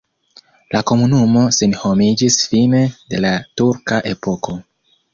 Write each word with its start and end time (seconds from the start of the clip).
La 0.75 0.79
komunumo 0.91 1.43
senhomiĝis 1.59 2.39
fine 2.55 2.83
de 3.13 3.23
la 3.29 3.37
turka 3.63 4.05
epoko. 4.17 4.61